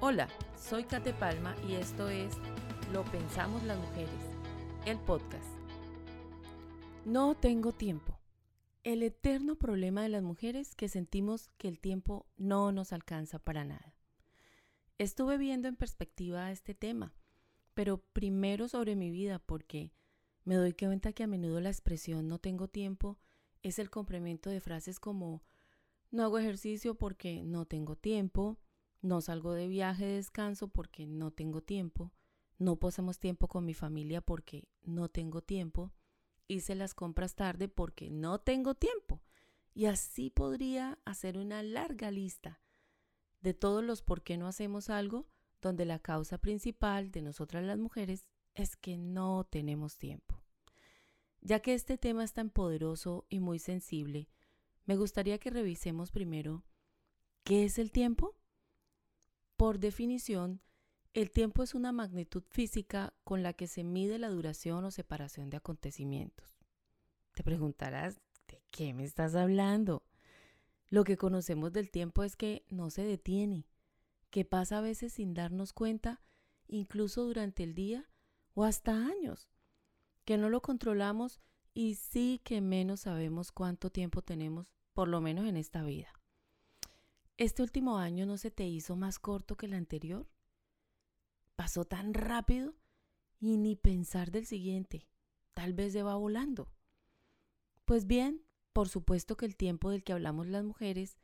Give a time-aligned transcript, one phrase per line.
[0.00, 2.32] Hola, soy Kate Palma y esto es
[2.92, 4.08] Lo Pensamos las Mujeres,
[4.86, 5.44] el podcast.
[7.04, 8.16] No tengo tiempo.
[8.84, 13.64] El eterno problema de las mujeres que sentimos que el tiempo no nos alcanza para
[13.64, 13.96] nada.
[14.98, 17.12] Estuve viendo en perspectiva este tema,
[17.74, 19.90] pero primero sobre mi vida porque
[20.44, 23.18] me doy cuenta que a menudo la expresión no tengo tiempo
[23.64, 25.42] es el complemento de frases como
[26.12, 28.60] no hago ejercicio porque no tengo tiempo,
[29.00, 32.12] no salgo de viaje de descanso porque no tengo tiempo,
[32.58, 35.92] no pasamos tiempo con mi familia porque no tengo tiempo,
[36.48, 39.22] hice las compras tarde porque no tengo tiempo.
[39.74, 42.60] Y así podría hacer una larga lista
[43.40, 45.28] de todos los por qué no hacemos algo
[45.60, 50.42] donde la causa principal de nosotras las mujeres es que no tenemos tiempo.
[51.40, 54.28] Ya que este tema es tan poderoso y muy sensible,
[54.84, 56.64] me gustaría que revisemos primero
[57.44, 58.34] qué es el tiempo.
[59.58, 60.60] Por definición,
[61.14, 65.50] el tiempo es una magnitud física con la que se mide la duración o separación
[65.50, 66.60] de acontecimientos.
[67.34, 70.04] Te preguntarás, ¿de qué me estás hablando?
[70.90, 73.66] Lo que conocemos del tiempo es que no se detiene,
[74.30, 76.22] que pasa a veces sin darnos cuenta,
[76.68, 78.08] incluso durante el día
[78.54, 79.48] o hasta años
[80.24, 81.40] que no lo controlamos
[81.74, 86.17] y sí que menos sabemos cuánto tiempo tenemos, por lo menos en esta vida.
[87.38, 90.28] ¿Este último año no se te hizo más corto que el anterior?
[91.54, 92.74] Pasó tan rápido
[93.38, 95.06] y ni pensar del siguiente.
[95.54, 96.72] Tal vez se va volando.
[97.84, 101.16] Pues bien, por supuesto que el tiempo del que hablamos las mujeres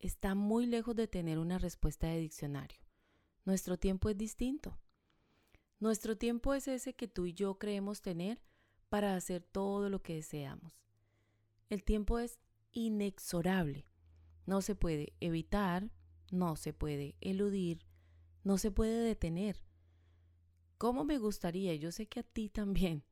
[0.00, 2.80] está muy lejos de tener una respuesta de diccionario.
[3.44, 4.80] Nuestro tiempo es distinto.
[5.78, 8.42] Nuestro tiempo es ese que tú y yo creemos tener
[8.88, 10.82] para hacer todo lo que deseamos.
[11.70, 12.40] El tiempo es
[12.72, 13.91] inexorable.
[14.46, 15.90] No se puede evitar,
[16.30, 17.86] no se puede eludir,
[18.44, 19.64] no se puede detener.
[20.78, 23.04] ¿Cómo me gustaría, yo sé que a ti también,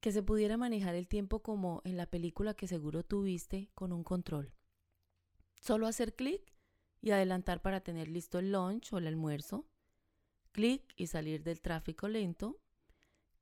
[0.00, 4.04] que se pudiera manejar el tiempo como en la película que seguro tuviste con un
[4.04, 4.52] control?
[5.60, 6.52] Solo hacer clic
[7.00, 9.66] y adelantar para tener listo el lunch o el almuerzo,
[10.52, 12.60] clic y salir del tráfico lento,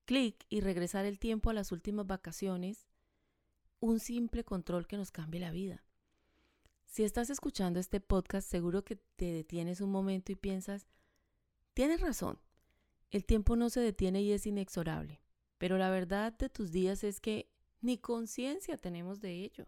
[0.04, 2.87] clic y regresar el tiempo a las últimas vacaciones,
[3.81, 5.84] un simple control que nos cambie la vida.
[6.94, 10.87] Si estás escuchando este podcast, seguro que te detienes un momento y piensas,
[11.72, 12.38] tienes razón,
[13.10, 15.21] el tiempo no se detiene y es inexorable,
[15.59, 17.50] pero la verdad de tus días es que
[17.81, 19.66] ni conciencia tenemos de ello.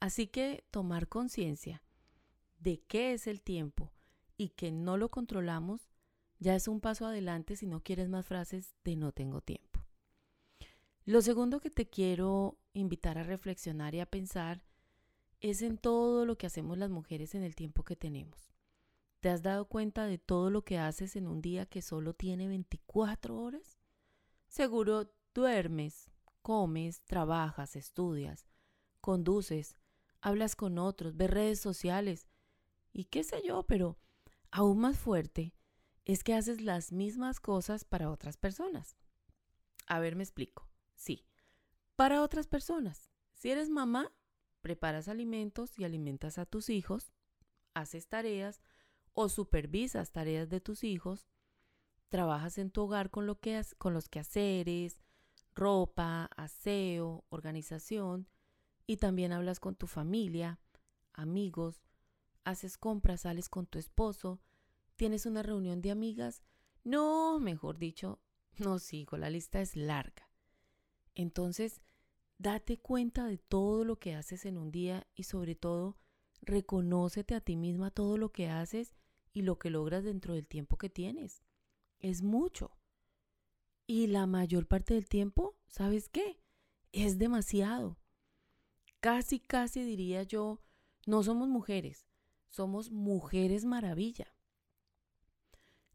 [0.00, 1.82] Así que tomar conciencia
[2.60, 3.92] de qué es el tiempo
[4.38, 5.90] y que no lo controlamos
[6.38, 9.84] ya es un paso adelante si no quieres más frases de no tengo tiempo.
[11.04, 14.62] Lo segundo que te quiero invitar a reflexionar y a pensar
[15.40, 18.52] es en todo lo que hacemos las mujeres en el tiempo que tenemos.
[19.20, 22.48] ¿Te has dado cuenta de todo lo que haces en un día que solo tiene
[22.48, 23.78] 24 horas?
[24.48, 26.10] Seguro duermes,
[26.42, 28.46] comes, trabajas, estudias,
[29.00, 29.76] conduces,
[30.20, 32.28] hablas con otros, ves redes sociales
[32.92, 33.98] y qué sé yo, pero
[34.50, 35.54] aún más fuerte,
[36.04, 38.96] es que haces las mismas cosas para otras personas.
[39.86, 40.68] A ver, me explico.
[40.94, 41.26] Sí,
[41.96, 43.10] para otras personas.
[43.34, 44.12] Si eres mamá,
[44.66, 47.12] preparas alimentos y alimentas a tus hijos,
[47.72, 48.60] haces tareas
[49.12, 51.28] o supervisas tareas de tus hijos,
[52.08, 54.98] trabajas en tu hogar con, lo que, con los quehaceres,
[55.54, 58.28] ropa, aseo, organización,
[58.88, 60.58] y también hablas con tu familia,
[61.12, 61.84] amigos,
[62.42, 64.40] haces compras, sales con tu esposo,
[64.96, 66.42] ¿Tienes una reunión de amigas?
[66.82, 68.18] No, mejor dicho,
[68.56, 70.28] no sigo, la lista es larga.
[71.14, 71.82] Entonces,
[72.38, 75.96] date cuenta de todo lo que haces en un día y sobre todo,
[76.42, 78.94] reconócete a ti misma todo lo que haces
[79.32, 81.42] y lo que logras dentro del tiempo que tienes.
[81.98, 82.76] Es mucho.
[83.86, 86.40] Y la mayor parte del tiempo, ¿sabes qué?
[86.92, 87.98] Es demasiado.
[89.00, 90.62] Casi, casi diría yo,
[91.06, 92.06] no somos mujeres,
[92.48, 94.34] somos mujeres maravilla.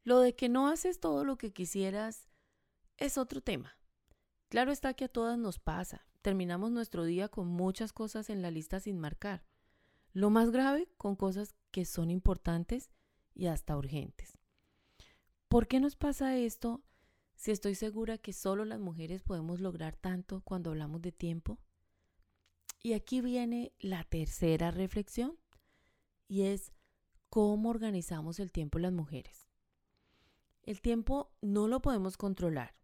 [0.03, 2.29] Lo de que no haces todo lo que quisieras
[2.97, 3.77] es otro tema.
[4.49, 6.05] Claro está que a todas nos pasa.
[6.21, 9.43] Terminamos nuestro día con muchas cosas en la lista sin marcar.
[10.13, 12.91] Lo más grave con cosas que son importantes
[13.33, 14.37] y hasta urgentes.
[15.47, 16.83] ¿Por qué nos pasa esto
[17.35, 21.57] si estoy segura que solo las mujeres podemos lograr tanto cuando hablamos de tiempo?
[22.83, 25.37] Y aquí viene la tercera reflexión
[26.27, 26.71] y es
[27.29, 29.47] cómo organizamos el tiempo las mujeres.
[30.63, 32.75] El tiempo no lo podemos controlar,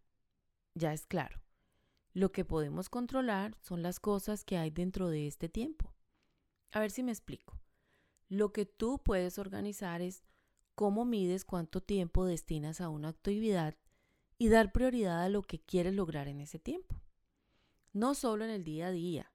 [0.74, 1.40] ya es claro.
[2.14, 5.94] Lo que podemos controlar son las cosas que hay dentro de este tiempo.
[6.72, 7.58] A ver si me explico.
[8.28, 10.24] Lo que tú puedes organizar es
[10.74, 13.76] cómo mides cuánto tiempo destinas a una actividad
[14.38, 17.00] y dar prioridad a lo que quieres lograr en ese tiempo.
[17.92, 19.32] No solo en el día a día,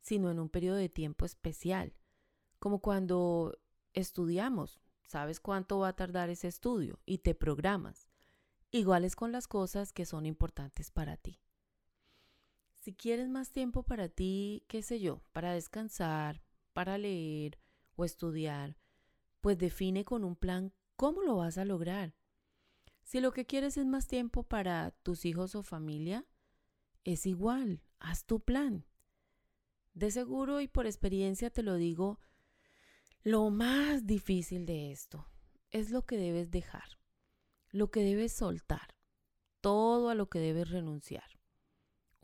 [0.00, 1.94] sino en un periodo de tiempo especial,
[2.58, 3.58] como cuando
[3.92, 8.08] estudiamos, sabes cuánto va a tardar ese estudio y te programas.
[8.70, 11.40] Iguales con las cosas que son importantes para ti.
[12.82, 16.42] Si quieres más tiempo para ti, qué sé yo, para descansar,
[16.72, 17.60] para leer
[17.94, 18.76] o estudiar,
[19.40, 22.16] pues define con un plan cómo lo vas a lograr.
[23.04, 26.26] Si lo que quieres es más tiempo para tus hijos o familia,
[27.04, 28.84] es igual, haz tu plan.
[29.94, 32.18] De seguro y por experiencia te lo digo,
[33.22, 35.28] lo más difícil de esto
[35.70, 36.98] es lo que debes dejar,
[37.70, 38.96] lo que debes soltar,
[39.60, 41.41] todo a lo que debes renunciar.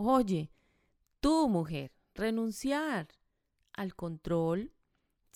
[0.00, 0.50] Oye,
[1.20, 3.08] tú mujer, renunciar
[3.74, 4.72] al control,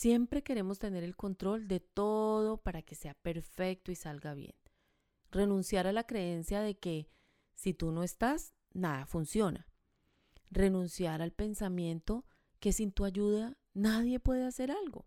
[0.03, 4.57] Siempre queremos tener el control de todo para que sea perfecto y salga bien.
[5.31, 7.09] Renunciar a la creencia de que
[7.55, 9.69] si tú no estás, nada funciona.
[10.51, 12.27] Renunciar al pensamiento
[12.59, 15.07] que sin tu ayuda nadie puede hacer algo.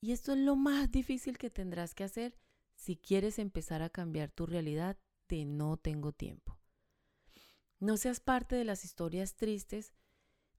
[0.00, 2.38] Y esto es lo más difícil que tendrás que hacer
[2.76, 4.96] si quieres empezar a cambiar tu realidad
[5.28, 6.55] de no tengo tiempo.
[7.78, 9.94] No seas parte de las historias tristes,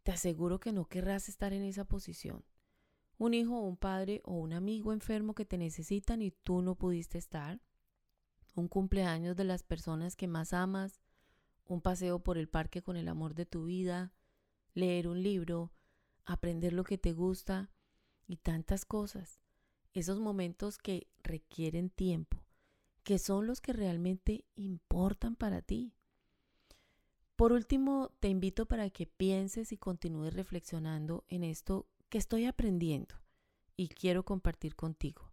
[0.04, 2.46] te aseguro que no querrás estar en esa posición.
[3.18, 7.18] Un hijo un padre o un amigo enfermo que te necesitan y tú no pudiste
[7.18, 7.62] estar,
[8.56, 11.02] un cumpleaños de las personas que más amas,
[11.66, 14.14] un paseo por el parque con el amor de tu vida,
[14.74, 15.72] leer un libro,
[16.26, 17.72] aprender lo que te gusta.
[18.30, 19.40] Y tantas cosas.
[19.94, 22.46] Esos momentos que requieren tiempo,
[23.04, 25.97] que son los que realmente importan para ti.
[27.38, 33.14] Por último, te invito para que pienses y continúes reflexionando en esto que estoy aprendiendo
[33.76, 35.32] y quiero compartir contigo.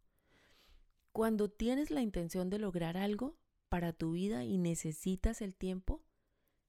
[1.13, 3.39] Cuando tienes la intención de lograr algo
[3.71, 6.05] para tu vida y necesitas el tiempo,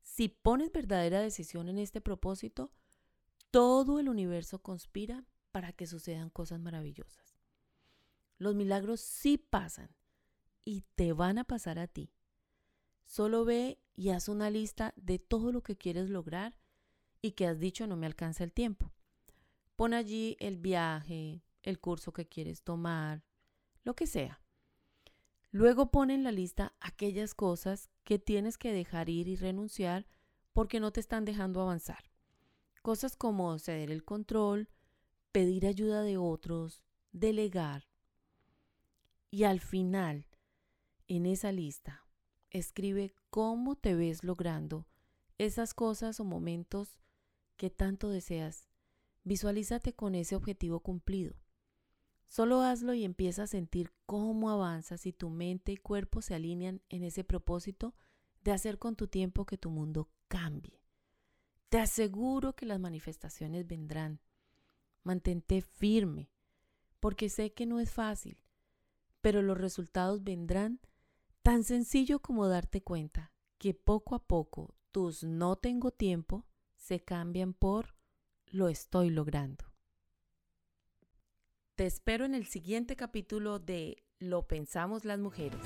[0.01, 2.71] si pones verdadera decisión en este propósito,
[3.51, 7.35] todo el universo conspira para que sucedan cosas maravillosas.
[8.37, 9.93] Los milagros sí pasan
[10.63, 12.14] y te van a pasar a ti.
[13.05, 16.57] Solo ve y haz una lista de todo lo que quieres lograr
[17.21, 18.91] y que has dicho no me alcanza el tiempo.
[19.75, 23.23] Pon allí el viaje, el curso que quieres tomar,
[23.83, 24.41] lo que sea.
[25.51, 30.05] Luego pon en la lista aquellas cosas que tienes que dejar ir y renunciar
[30.53, 32.11] porque no te están dejando avanzar.
[32.81, 34.69] Cosas como ceder el control,
[35.31, 37.87] pedir ayuda de otros, delegar.
[39.31, 40.27] Y al final,
[41.07, 42.04] en esa lista,
[42.57, 44.87] escribe cómo te ves logrando
[45.37, 46.97] esas cosas o momentos
[47.57, 48.69] que tanto deseas
[49.25, 51.35] Visualízate con ese objetivo cumplido.
[52.27, 56.83] Solo hazlo y empieza a sentir cómo avanzas y tu mente y cuerpo se alinean
[56.89, 57.95] en ese propósito
[58.41, 60.79] de hacer con tu tiempo que tu mundo cambie.
[61.69, 64.21] Te aseguro que las manifestaciones vendrán.
[65.01, 66.29] Mantente firme,
[66.99, 68.43] porque sé que no es fácil,
[69.21, 70.79] pero los resultados vendrán
[71.45, 77.53] tan sencillo como darte cuenta que poco a poco tus no tengo tiempo se cambian
[77.53, 77.95] por
[78.47, 79.63] lo estoy logrando.
[81.75, 85.61] Te espero en el siguiente capítulo de Lo pensamos las mujeres.